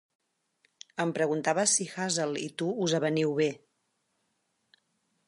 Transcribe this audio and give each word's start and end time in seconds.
Em 1.03 1.11
preguntava 1.17 1.65
si 1.73 1.87
Hazel 1.91 2.33
i 2.45 2.47
tu 2.63 2.71
us 2.87 2.97
aveniu 3.01 3.37
bé. 3.41 3.51